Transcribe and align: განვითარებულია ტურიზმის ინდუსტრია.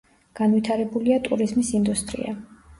განვითარებულია 0.39 1.21
ტურიზმის 1.29 1.71
ინდუსტრია. 1.83 2.37